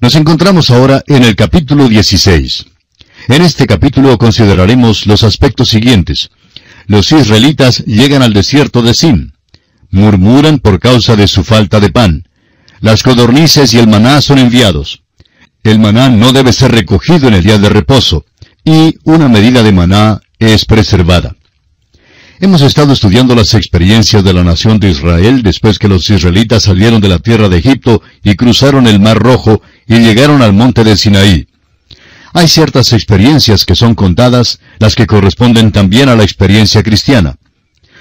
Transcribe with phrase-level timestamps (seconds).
[0.00, 2.66] Nos encontramos ahora en el capítulo 16.
[3.28, 6.30] En este capítulo consideraremos los aspectos siguientes.
[6.86, 9.32] Los israelitas llegan al desierto de Sin.
[9.90, 12.28] Murmuran por causa de su falta de pan.
[12.80, 15.02] Las codornices y el maná son enviados.
[15.62, 18.26] El maná no debe ser recogido en el día de reposo.
[18.64, 21.36] Y una medida de maná es preservada.
[22.38, 27.00] Hemos estado estudiando las experiencias de la nación de Israel después que los israelitas salieron
[27.00, 30.96] de la tierra de Egipto y cruzaron el Mar Rojo y llegaron al monte de
[30.96, 31.48] Sinaí.
[32.32, 37.36] Hay ciertas experiencias que son contadas, las que corresponden también a la experiencia cristiana.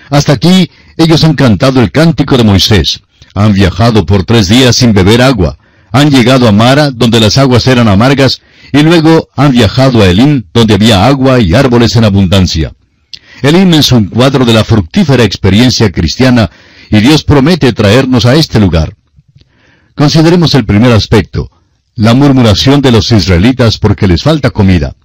[0.10, 3.02] Hasta aquí ellos han cantado el cántico de Moisés,
[3.34, 5.58] han viajado por tres días sin beber agua,
[5.92, 8.42] han llegado a Mara, donde las aguas eran amargas,
[8.74, 12.74] y luego han viajado a Elim, donde había agua y árboles en abundancia.
[13.42, 16.52] Elim es un cuadro de la fructífera experiencia cristiana,
[16.90, 18.96] y Dios promete traernos a este lugar.
[19.96, 21.50] Consideremos el primer aspecto,
[21.96, 24.96] la murmuración de los israelitas porque les falta comida.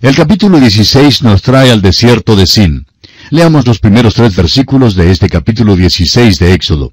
[0.00, 2.86] El capítulo 16 nos trae al desierto de Sin.
[3.30, 6.92] Leamos los primeros tres versículos de este capítulo 16 de Éxodo.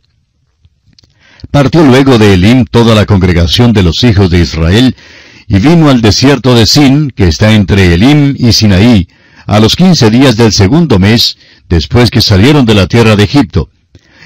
[1.49, 4.95] Partió luego de Elim toda la congregación de los hijos de Israel,
[5.47, 9.07] y vino al desierto de Sin, que está entre Elim y Sinaí,
[9.45, 11.37] a los quince días del segundo mes,
[11.69, 13.69] después que salieron de la tierra de Egipto.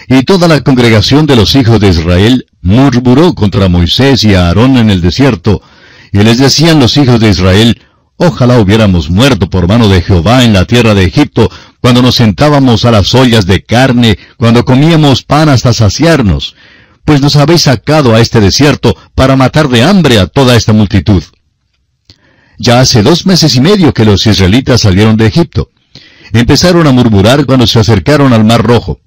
[0.09, 4.89] Y toda la congregación de los hijos de Israel murmuró contra Moisés y Aarón en
[4.89, 5.61] el desierto,
[6.11, 7.79] y les decían los hijos de Israel,
[8.21, 12.83] Ojalá hubiéramos muerto por mano de Jehová en la tierra de Egipto, cuando nos sentábamos
[12.83, 16.53] a las ollas de carne, cuando comíamos pan hasta saciarnos,
[17.05, 21.23] pues nos habéis sacado a este desierto para matar de hambre a toda esta multitud.
[22.57, 25.69] Ya hace dos meses y medio que los israelitas salieron de Egipto.
[26.33, 28.99] Empezaron a murmurar cuando se acercaron al Mar Rojo.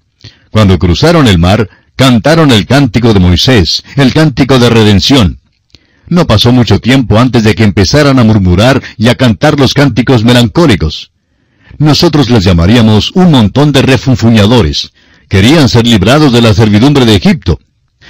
[0.53, 5.41] Cuando cruzaron el mar, cantaron el cántico de Moisés, el cántico de redención.
[6.09, 10.25] No pasó mucho tiempo antes de que empezaran a murmurar y a cantar los cánticos
[10.25, 11.11] melancólicos.
[11.79, 14.93] Nosotros les llamaríamos un montón de refunfuñadores.
[15.31, 17.59] Querían ser librados de la servidumbre de Egipto.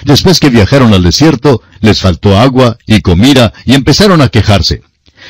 [0.04, 4.82] Después que viajaron al desierto, les faltó agua y comida y empezaron a quejarse.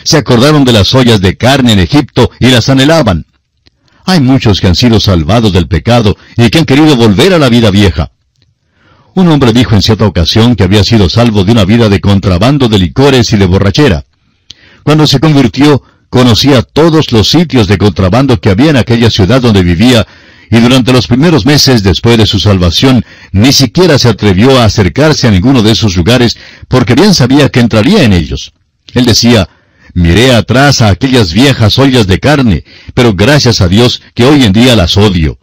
[0.03, 3.27] Se acordaron de las ollas de carne en Egipto y las anhelaban.
[4.13, 7.49] Hay muchos que han sido salvados del pecado y que han querido volver a la
[7.49, 8.11] vida vieja.
[9.15, 12.69] Un hombre dijo en cierta ocasión que había sido salvo de una vida de contrabando
[12.69, 14.05] de licores y de borrachera.
[14.83, 19.63] Cuando se convirtió, conocía todos los sitios de contrabando que había en aquella ciudad donde
[19.63, 20.07] vivía,
[20.51, 25.27] y durante los primeros meses después de su salvación ni siquiera se atrevió a acercarse
[25.27, 26.37] a ninguno de esos lugares
[26.69, 28.53] porque bien sabía que entraría en ellos.
[28.93, 29.49] Él decía,
[29.95, 32.65] Miré atrás a aquellas viejas ollas de carne,
[32.95, 35.39] pero gracias a Dios que hoy en día las odio.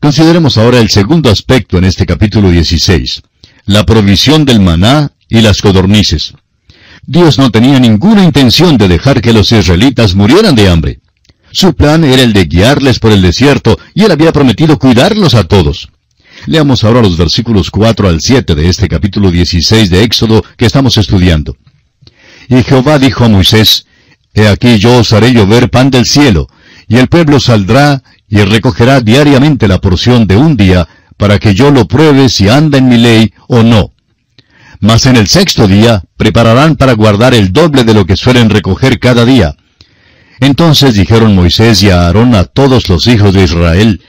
[0.00, 3.22] Consideremos ahora el segundo aspecto en este capítulo 16,
[3.64, 6.34] la provisión del maná y las codornices.
[7.06, 11.00] Dios no tenía ninguna intención de dejar que los israelitas murieran de hambre.
[11.52, 15.44] Su plan era el de guiarles por el desierto y él había prometido cuidarlos a
[15.44, 15.88] todos.
[16.44, 20.98] Leamos ahora los versículos 4 al 7 de este capítulo 16 de Éxodo que estamos
[20.98, 21.56] estudiando.
[22.48, 23.86] Y Jehová dijo a Moisés,
[24.34, 26.48] He aquí yo os haré llover pan del cielo,
[26.88, 30.86] y el pueblo saldrá y recogerá diariamente la porción de un día,
[31.16, 33.92] para que yo lo pruebe si anda en mi ley o no.
[34.80, 39.00] Mas en el sexto día prepararán para guardar el doble de lo que suelen recoger
[39.00, 39.56] cada día.
[40.38, 44.02] Entonces dijeron Moisés y Aarón a todos los hijos de Israel,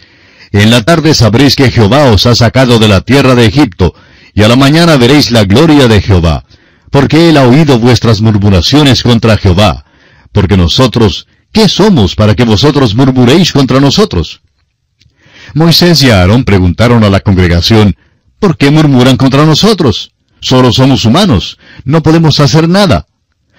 [0.51, 3.93] En la tarde sabréis que Jehová os ha sacado de la tierra de Egipto,
[4.33, 6.43] y a la mañana veréis la gloria de Jehová
[6.91, 9.85] porque él ha oído vuestras murmuraciones contra Jehová.
[10.31, 14.41] Porque nosotros, ¿qué somos para que vosotros murmuréis contra nosotros?
[15.53, 17.95] Moisés y Aarón preguntaron a la congregación,
[18.39, 20.11] ¿por qué murmuran contra nosotros?
[20.39, 23.07] Solo somos humanos, no podemos hacer nada.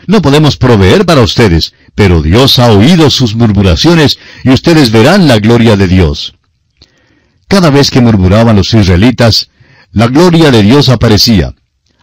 [0.06, 5.38] No podemos proveer para ustedes, pero Dios ha oído sus murmuraciones y ustedes verán la
[5.38, 6.34] gloria de Dios.
[7.48, 9.50] Cada vez que murmuraban los israelitas,
[9.90, 11.54] la gloria de Dios aparecía.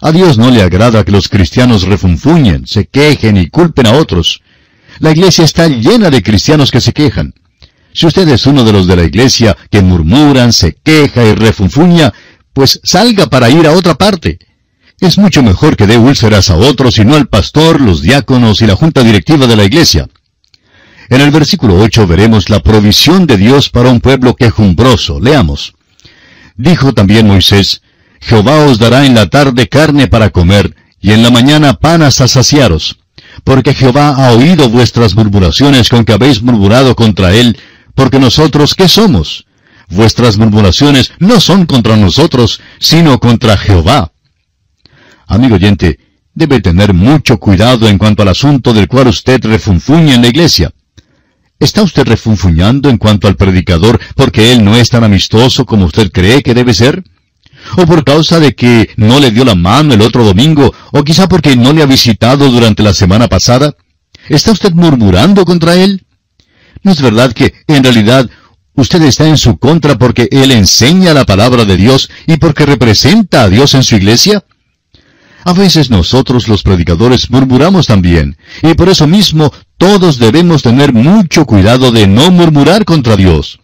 [0.05, 4.43] A Dios no le agrada que los cristianos refunfuñen, se quejen y culpen a otros.
[4.99, 7.33] La iglesia está llena de cristianos que se quejan.
[7.91, 12.13] Si usted es uno de los de la iglesia que murmuran, se queja y refunfuña,
[12.53, 14.37] pues salga para ir a otra parte.
[14.99, 18.67] Es mucho mejor que dé úlceras a otros y no al pastor, los diáconos y
[18.67, 20.07] la junta directiva de la iglesia.
[21.09, 25.19] En el versículo 8 veremos la provisión de Dios para un pueblo quejumbroso.
[25.19, 25.73] Leamos.
[26.57, 27.81] Dijo también Moisés,
[28.27, 32.27] Jehová os dará en la tarde carne para comer, y en la mañana pan hasta
[32.27, 32.97] saciaros.
[33.43, 37.55] Porque Jehová ha oído vuestras murmuraciones con que habéis murmurado contra él,
[37.93, 39.45] porque nosotros, ¿qué somos?
[39.89, 44.11] Vuestras murmuraciones no son contra nosotros, sino contra Jehová.
[45.27, 45.99] Amigo oyente,
[46.33, 50.71] debe tener mucho cuidado en cuanto al asunto del cual usted refunfuña en la iglesia.
[51.59, 56.11] ¿Está usted refunfuñando en cuanto al predicador porque él no es tan amistoso como usted
[56.11, 57.03] cree que debe ser?
[57.77, 60.73] ¿O por causa de que no le dio la mano el otro domingo?
[60.91, 63.75] ¿O quizá porque no le ha visitado durante la semana pasada?
[64.29, 66.05] ¿Está usted murmurando contra él?
[66.83, 68.29] ¿No es verdad que, en realidad,
[68.75, 73.43] usted está en su contra porque él enseña la palabra de Dios y porque representa
[73.43, 74.43] a Dios en su iglesia?
[75.43, 81.45] A veces nosotros los predicadores murmuramos también, y por eso mismo todos debemos tener mucho
[81.45, 83.59] cuidado de no murmurar contra Dios.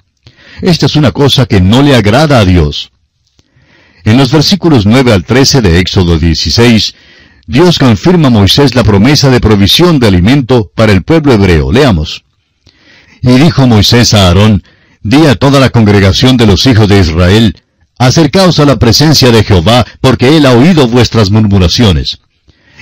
[0.61, 2.91] Esta es una cosa que no le agrada a Dios.
[4.03, 6.95] En los versículos 9 al 13 de Éxodo 16,
[7.47, 11.71] Dios confirma a Moisés la promesa de provisión de alimento para el pueblo hebreo.
[11.71, 12.23] Leamos.
[13.21, 14.63] Y dijo Moisés a Aarón,
[15.03, 17.55] Di a toda la congregación de los hijos de Israel,
[17.97, 22.19] Acercaos a la presencia de Jehová, porque él ha oído vuestras murmuraciones.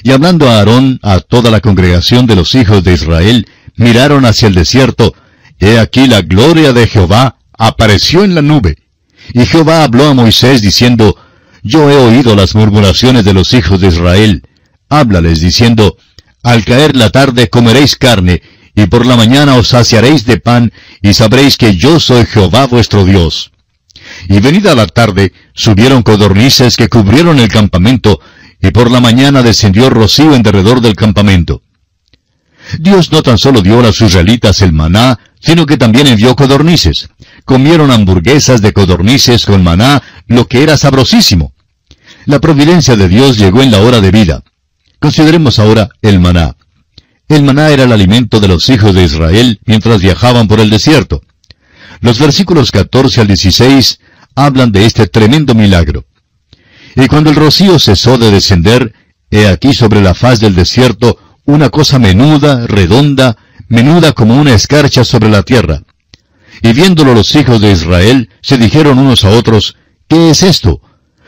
[0.01, 3.45] Y hablando a Aarón, a toda la congregación de los hijos de Israel,
[3.75, 5.13] miraron hacia el desierto,
[5.60, 8.77] he aquí la gloria de Jehová apareció en la nube.
[9.34, 11.16] Y Jehová habló a Moisés diciendo,
[11.64, 14.44] Yo he oído las murmuraciones de los hijos de Israel.
[14.90, 15.98] Háblales diciendo,
[16.44, 18.42] Al caer la tarde comeréis carne,
[18.76, 20.72] y por la mañana os saciaréis de pan,
[21.02, 23.52] y sabréis que yo soy Jehová vuestro Dios.
[24.28, 28.20] Y venida la tarde, subieron codornices que cubrieron el campamento,
[28.62, 31.62] y por la mañana descendió rocío en derredor del campamento.
[32.78, 37.09] Dios no tan solo dio a los israelitas el maná, sino que también envió codornices.
[37.45, 41.53] Comieron hamburguesas de codornices con maná, lo que era sabrosísimo.
[42.25, 44.44] La providencia de Dios llegó en la hora de vida.
[45.00, 46.56] Consideremos ahora el maná.
[47.27, 51.21] El maná era el alimento de los hijos de Israel mientras viajaban por el desierto.
[52.01, 54.00] Los versículos 14 al 16
[54.36, 56.06] hablan de este tremendo milagro.
[56.95, 58.94] Y cuando el rocío cesó de descender,
[59.30, 63.38] he aquí sobre la faz del desierto una cosa menuda, redonda,
[63.69, 65.83] menuda como una escarcha sobre la tierra.
[66.62, 69.77] Y viéndolo los hijos de Israel, se dijeron unos a otros,
[70.07, 70.81] ¿qué es esto?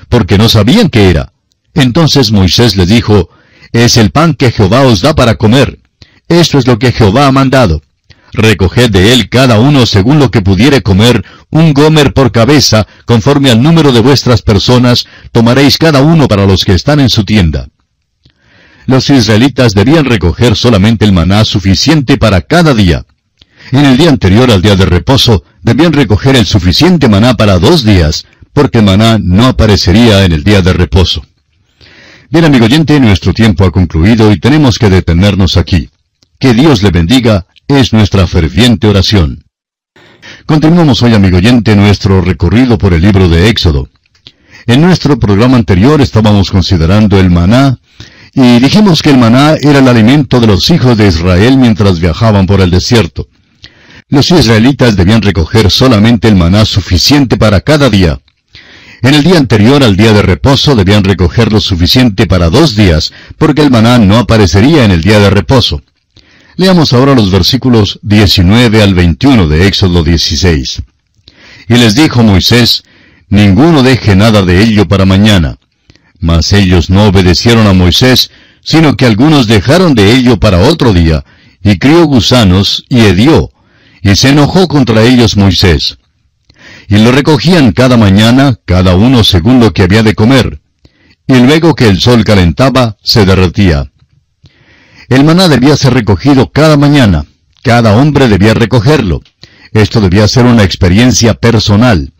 [0.09, 1.31] Porque no sabían qué era.
[1.73, 3.29] Entonces Moisés les dijo,
[3.71, 5.79] es el pan que Jehová os da para comer.
[6.27, 7.81] Esto es lo que Jehová ha mandado
[8.33, 13.51] recoged de él cada uno según lo que pudiere comer, un gomer por cabeza, conforme
[13.51, 17.67] al número de vuestras personas, tomaréis cada uno para los que están en su tienda.
[18.86, 23.06] Los israelitas debían recoger solamente el maná suficiente para cada día.
[23.72, 27.86] En el día anterior al día de reposo, debían recoger el suficiente maná para dos
[27.86, 31.25] días, porque maná no aparecería en el día de reposo.
[32.30, 35.89] Bien, amigo oyente, nuestro tiempo ha concluido y tenemos que detenernos aquí.
[36.39, 39.44] Que Dios le bendiga es nuestra ferviente oración.
[40.45, 43.89] Continuamos hoy, amigo oyente, nuestro recorrido por el libro de Éxodo.
[44.66, 47.80] En nuestro programa anterior estábamos considerando el maná,
[48.33, 52.45] y dijimos que el maná era el alimento de los hijos de Israel mientras viajaban
[52.45, 53.28] por el desierto.
[54.07, 58.19] Los israelitas debían recoger solamente el maná suficiente para cada día.
[59.01, 63.12] En el día anterior al día de reposo debían recoger lo suficiente para dos días,
[63.38, 65.81] porque el maná no aparecería en el día de reposo.
[66.56, 70.83] Leamos ahora los versículos 19 al 21 de Éxodo 16.
[71.69, 72.83] Y les dijo Moisés,
[73.30, 75.57] Ninguno deje nada de ello para mañana.
[76.21, 78.31] Mas ellos no obedecieron a Moisés,
[78.63, 81.25] sino que algunos dejaron de ello para otro día,
[81.63, 83.49] y crió gusanos, y hedió,
[84.01, 85.97] y se enojó contra ellos Moisés.
[86.87, 90.61] Y lo recogían cada mañana, cada uno según lo que había de comer,
[91.28, 93.92] y luego que el sol calentaba, se derretía.
[95.09, 97.25] El maná debía ser recogido cada mañana.
[97.63, 99.21] Cada hombre debía recogerlo.
[99.73, 102.13] Esto debía ser una experiencia personal.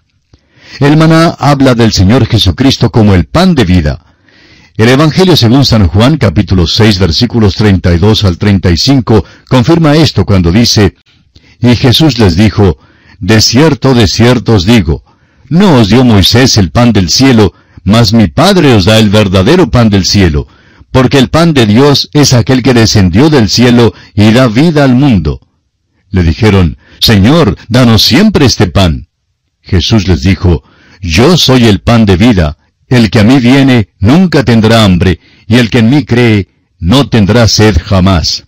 [0.80, 4.06] El maná habla del Señor Jesucristo como el pan de vida.
[4.78, 10.96] El Evangelio según San Juan capítulo 6 versículos 32 al 35 confirma esto cuando dice,
[11.60, 12.78] Y Jesús les dijo,
[13.20, 15.04] De cierto, de cierto os digo,
[15.50, 19.70] no os dio Moisés el pan del cielo, mas mi Padre os da el verdadero
[19.70, 20.48] pan del cielo
[20.92, 24.94] porque el pan de Dios es aquel que descendió del cielo y da vida al
[24.94, 25.40] mundo.
[26.10, 29.08] Le dijeron, Señor, danos siempre este pan.
[29.62, 30.64] Jesús les dijo,
[31.02, 35.58] Yo soy el pan de vida, el que a mí viene nunca tendrá hambre, y
[35.58, 36.50] el que en mí cree
[36.80, 38.46] no tendrá sed jamás.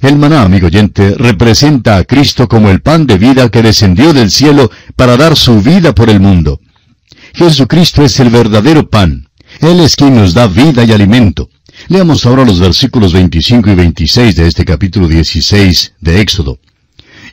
[0.00, 4.30] El maná, amigo oyente, representa a Cristo como el pan de vida que descendió del
[4.30, 6.60] cielo para dar su vida por el mundo.
[7.34, 9.28] Jesucristo es el verdadero pan.
[9.60, 11.50] Él es quien nos da vida y alimento.
[11.88, 16.58] Leamos ahora los versículos 25 y 26 de este capítulo 16 de Éxodo.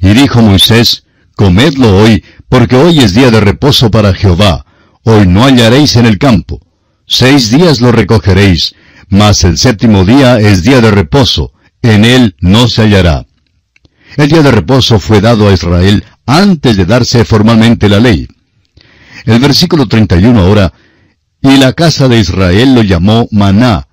[0.01, 1.05] Y dijo Moisés,
[1.37, 4.65] Comedlo hoy, porque hoy es día de reposo para Jehová.
[5.03, 6.59] Hoy no hallaréis en el campo.
[7.05, 8.73] Seis días lo recogeréis,
[9.07, 11.53] mas el séptimo día es día de reposo,
[11.83, 13.27] en él no se hallará.
[14.15, 18.27] El día de reposo fue dado a Israel antes de darse formalmente la ley.
[19.25, 20.73] El versículo 31 ahora,
[21.39, 23.87] y la casa de Israel lo llamó maná,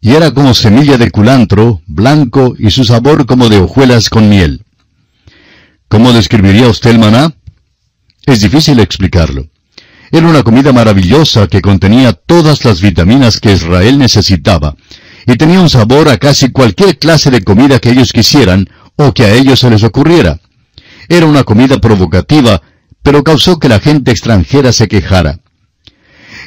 [0.00, 4.65] y era como semilla de culantro, blanco, y su sabor como de hojuelas con miel.
[5.88, 7.32] ¿Cómo describiría usted el maná?
[8.26, 9.46] Es difícil explicarlo.
[10.10, 14.76] Era una comida maravillosa que contenía todas las vitaminas que Israel necesitaba,
[15.26, 19.24] y tenía un sabor a casi cualquier clase de comida que ellos quisieran o que
[19.24, 20.40] a ellos se les ocurriera.
[21.08, 22.62] Era una comida provocativa,
[23.02, 25.40] pero causó que la gente extranjera se quejara.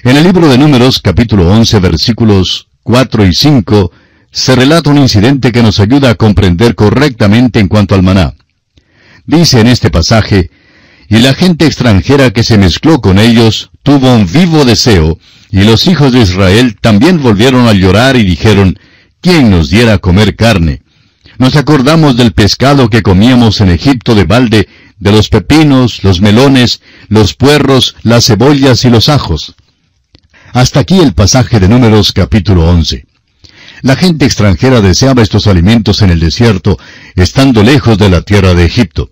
[0.04, 3.92] En el libro de Números, capítulo 11, versículos 4 y 5,
[4.32, 8.34] se relata un incidente que nos ayuda a comprender correctamente en cuanto al maná.
[9.30, 10.50] Dice en este pasaje,
[11.08, 15.20] y la gente extranjera que se mezcló con ellos tuvo un vivo deseo,
[15.52, 18.80] y los hijos de Israel también volvieron a llorar y dijeron,
[19.22, 20.82] ¿quién nos diera a comer carne?
[21.38, 24.68] Nos acordamos del pescado que comíamos en Egipto de balde,
[24.98, 29.54] de los pepinos, los melones, los puerros, las cebollas y los ajos.
[30.54, 33.06] Hasta aquí el pasaje de Números capítulo 11.
[33.84, 36.80] La gente extranjera deseaba estos alimentos en el desierto,
[37.16, 39.12] estando lejos de la tierra de Egipto.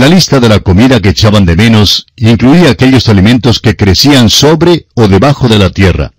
[0.00, 4.86] La lista de la comida que echaban de menos incluía aquellos alimentos que crecían sobre
[4.94, 6.12] o debajo de la tierra.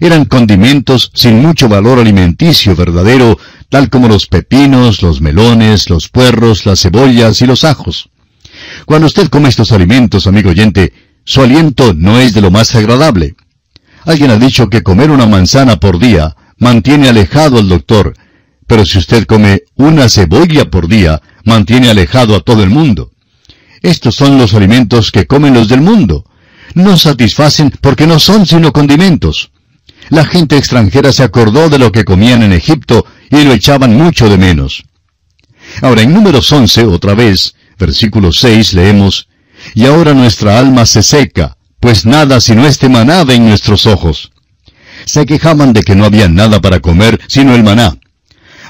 [0.00, 6.66] Eran condimentos sin mucho valor alimenticio verdadero, tal como los pepinos, los melones, los puerros,
[6.66, 8.10] las cebollas y los ajos.
[8.86, 13.36] Cuando usted come estos alimentos, amigo oyente, su aliento no es de lo más agradable.
[14.04, 18.14] Alguien ha dicho que comer una manzana por día mantiene alejado al doctor,
[18.66, 23.10] pero si usted come una cebolla por día, mantiene alejado a todo el mundo.
[23.82, 26.24] Estos son los alimentos que comen los del mundo.
[26.74, 29.50] No satisfacen porque no son sino condimentos.
[30.10, 34.28] La gente extranjera se acordó de lo que comían en Egipto y lo echaban mucho
[34.28, 34.84] de menos.
[35.82, 39.28] Ahora en números 11, otra vez, versículo 6, leemos,
[39.74, 44.32] Y ahora nuestra alma se seca, pues nada sino este maná en nuestros ojos.
[45.04, 47.96] Se quejaban de que no había nada para comer sino el maná.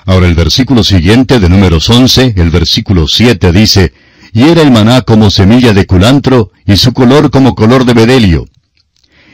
[0.07, 3.93] Ahora el versículo siguiente de números 11, el versículo 7 dice,
[4.33, 8.47] Y era el maná como semilla de culantro, y su color como color de bedelio.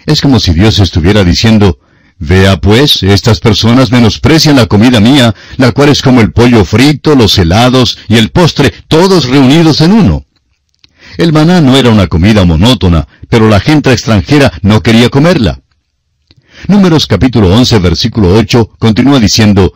[0.07, 1.79] Es como si Dios estuviera diciendo,
[2.19, 7.17] Vea pues, estas personas menosprecian la comida mía, la cual es como el pollo frito,
[7.17, 10.25] los helados y el postre, todos reunidos en uno.
[11.19, 15.61] El maná no era una comida monótona, pero la gente extranjera no quería comerla.
[16.69, 19.75] Números capítulo 11 versículo 8 continúa diciendo,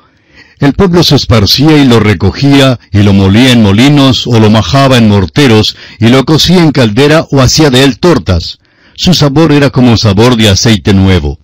[0.58, 4.96] el pueblo se esparcía y lo recogía, y lo molía en molinos, o lo majaba
[4.96, 8.58] en morteros, y lo cocía en caldera o hacía de él tortas.
[8.94, 11.38] Su sabor era como sabor de aceite nuevo.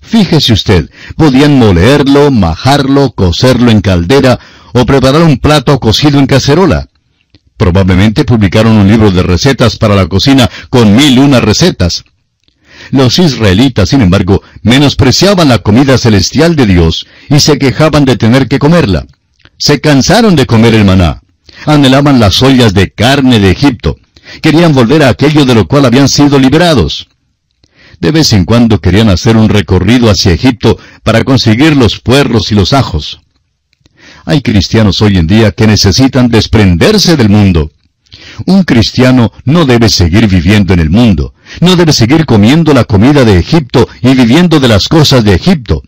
[0.00, 4.40] Fíjese usted, podían molerlo, majarlo, cocerlo en caldera,
[4.72, 6.88] o preparar un plato cocido en cacerola.
[7.58, 12.04] Probablemente publicaron un libro de recetas para la cocina con mil una recetas.
[12.90, 18.48] Los israelitas, sin embargo, menospreciaban la comida celestial de Dios y se quejaban de tener
[18.48, 19.06] que comerla.
[19.58, 21.22] Se cansaron de comer el maná.
[21.66, 23.98] Anhelaban las ollas de carne de Egipto.
[24.42, 27.08] Querían volver a aquello de lo cual habían sido liberados.
[28.00, 32.54] De vez en cuando querían hacer un recorrido hacia Egipto para conseguir los puerros y
[32.54, 33.20] los ajos.
[34.24, 37.70] Hay cristianos hoy en día que necesitan desprenderse del mundo.
[38.46, 43.24] Un cristiano no debe seguir viviendo en el mundo, no debe seguir comiendo la comida
[43.24, 45.82] de Egipto y viviendo de las cosas de Egipto.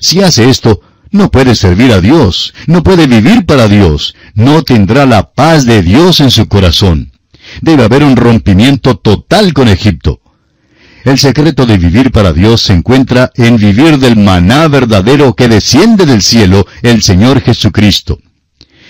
[0.00, 0.80] Si hace esto,
[1.10, 5.82] no puede servir a Dios, no puede vivir para Dios, no tendrá la paz de
[5.82, 7.12] Dios en su corazón.
[7.60, 10.20] Debe haber un rompimiento total con Egipto.
[11.04, 16.06] El secreto de vivir para Dios se encuentra en vivir del maná verdadero que desciende
[16.06, 18.20] del cielo, el Señor Jesucristo.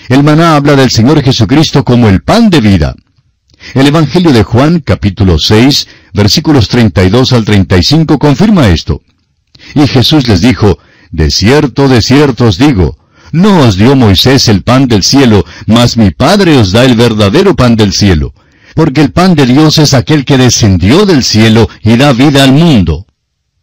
[0.09, 2.95] El maná habla del Señor Jesucristo como el pan de vida.
[3.75, 9.03] El Evangelio de Juan, capítulo 6, versículos 32 al 35, confirma esto.
[9.75, 10.79] Y Jesús les dijo,
[11.11, 12.99] De cierto, de cierto os digo,
[13.33, 17.57] no os dio Moisés el pan del cielo, mas mi Padre os da el verdadero
[17.57, 18.35] pan del cielo.
[18.75, 22.53] Porque el pan de Dios es aquel que descendió del cielo y da vida al
[22.53, 23.07] mundo.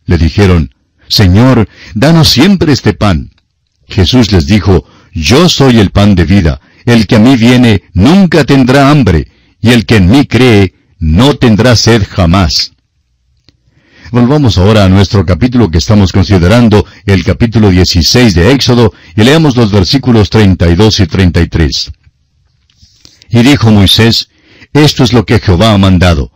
[0.06, 0.74] Le dijeron,
[1.08, 3.32] Señor, danos siempre este pan.
[3.88, 6.62] Jesús les dijo, Yo soy el pan de vida.
[6.86, 9.28] El que a mí viene nunca tendrá hambre,
[9.62, 12.74] y el que en mí cree no tendrá sed jamás.
[14.12, 19.56] Volvamos ahora a nuestro capítulo que estamos considerando, el capítulo 16 de Éxodo, y leamos
[19.56, 21.92] los versículos 32 y 33.
[23.30, 24.30] Y dijo Moisés,
[24.74, 26.32] Esto es lo que Jehová ha mandado.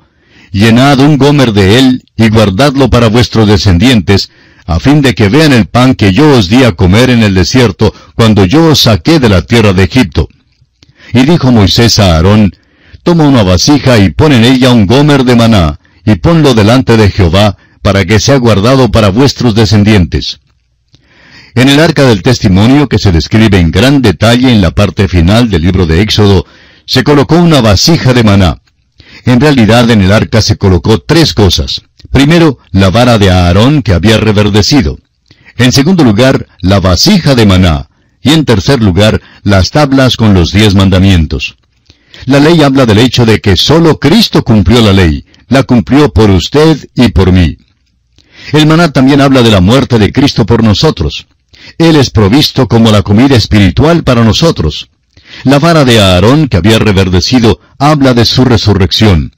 [0.51, 4.29] llenad un gomer de él y guardadlo para vuestros descendientes,
[4.67, 7.34] a fin de que vean el pan que yo os di a comer en el
[7.34, 10.29] desierto cuando yo os saqué de la tierra de Egipto.
[11.12, 12.53] Y dijo Moisés a Aarón,
[13.03, 17.12] Toma una vasija y pon en ella un gomer de maná, y ponlo delante de
[17.12, 20.39] Jehová, para que sea guardado para vuestros descendientes.
[21.53, 25.50] En el arca del testimonio, que se describe en gran detalle en la parte final
[25.50, 26.45] del libro de Éxodo,
[26.86, 28.62] se colocó una vasija de maná.
[29.25, 31.81] En realidad en el arca se colocó tres cosas.
[32.10, 34.98] Primero, la vara de Aarón que había reverdecido.
[35.57, 37.89] En segundo lugar, la vasija de maná.
[38.22, 41.57] Y en tercer lugar, las tablas con los diez mandamientos.
[42.25, 45.25] La ley habla del hecho de que sólo Cristo cumplió la ley.
[45.48, 47.58] La cumplió por usted y por mí.
[48.51, 51.27] El maná también habla de la muerte de Cristo por nosotros.
[51.77, 54.89] Él es provisto como la comida espiritual para nosotros.
[55.44, 59.34] La vara de Aarón que había reverdecido habla de su resurrección.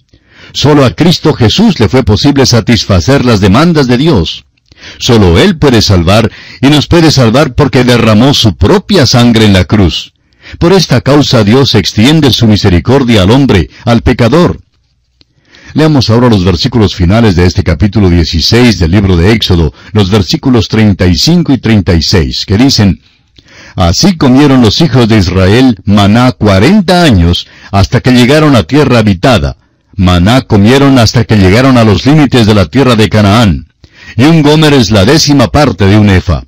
[0.53, 4.45] Solo a Cristo Jesús le fue posible satisfacer las demandas de Dios.
[4.99, 9.65] Solo Él puede salvar y nos puede salvar porque derramó su propia sangre en la
[9.65, 10.14] cruz.
[10.59, 14.59] Por esta causa Dios extiende su misericordia al hombre, al pecador.
[15.73, 20.69] Leamos ahora los versículos finales de este capítulo 16 del libro de Éxodo, los versículos
[20.69, 23.01] 35 y 36, que dicen,
[23.75, 29.57] Así comieron los hijos de Israel maná cuarenta años hasta que llegaron a tierra habitada.
[29.97, 33.67] Maná comieron hasta que llegaron a los límites de la tierra de Canaán.
[34.15, 36.43] Y un gomer es la décima parte de un efa.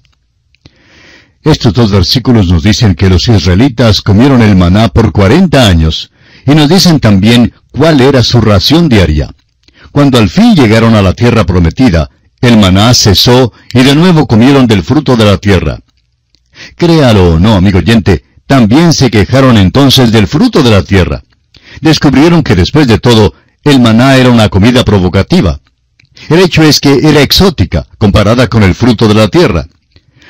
[1.48, 6.12] Estos dos versículos nos dicen que los israelitas comieron el maná por cuarenta años,
[6.46, 9.34] y nos dicen también cuál era su ración diaria.
[9.94, 12.10] Cuando al fin llegaron a la tierra prometida,
[12.42, 15.80] el maná cesó y de nuevo comieron del fruto de la tierra.
[16.76, 21.24] Créalo o no, amigo oyente, también se quejaron entonces del fruto de la tierra.
[21.80, 25.62] Descubrieron que después de todo, el maná era una comida provocativa.
[26.28, 29.66] El hecho es que era exótica comparada con el fruto de la tierra.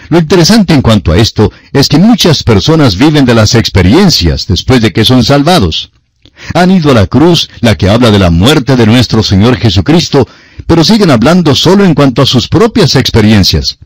[0.10, 4.82] Lo interesante en cuanto a esto es que muchas personas viven de las experiencias después
[4.82, 5.91] de que son salvados.
[6.54, 10.28] Han ido a la cruz, la que habla de la muerte de nuestro Señor Jesucristo,
[10.65, 13.80] pero siguen hablando solo en cuanto a sus propias experiencias.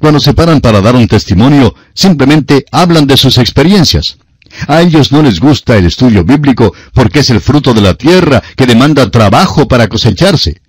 [0.00, 4.18] Cuando se paran para dar un testimonio, simplemente hablan de sus experiencias.
[4.68, 8.42] A ellos no les gusta el estudio bíblico porque es el fruto de la tierra
[8.56, 10.60] que demanda trabajo para cosecharse.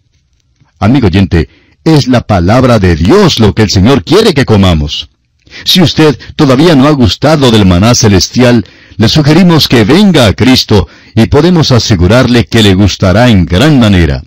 [0.80, 1.50] Amigo oyente,
[1.96, 5.10] es la palabra de Dios lo que el Señor quiere que comamos.
[5.64, 8.66] Si usted todavía no ha gustado del maná celestial,
[8.98, 14.24] le sugerimos que venga a Cristo y podemos asegurarle que le gustará en gran manera.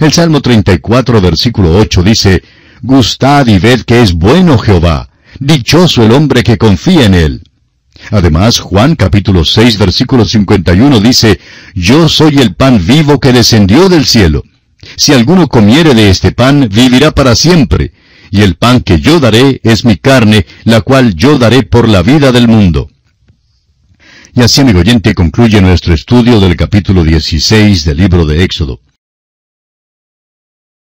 [0.00, 2.42] El Salmo 34, versículo 8 dice,
[2.82, 7.42] Gustad y ved que es bueno Jehová, dichoso el hombre que confía en él.
[8.10, 11.38] Además, Juan capítulo 6 versículo 51 dice,
[11.74, 14.44] Yo soy el pan vivo que descendió del cielo.
[14.96, 17.92] Si alguno comiere de este pan, vivirá para siempre.
[18.30, 22.02] Y el pan que yo daré es mi carne, la cual yo daré por la
[22.02, 22.88] vida del mundo.
[24.34, 28.80] Y así, amigo oyente, concluye nuestro estudio del capítulo 16 del libro de Éxodo.